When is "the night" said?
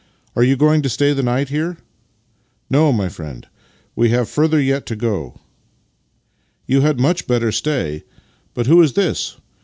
1.13-1.49